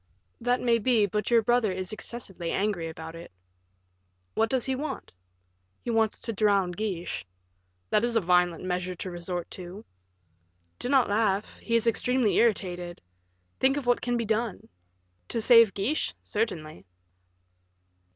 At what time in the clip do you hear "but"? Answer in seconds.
1.05-1.29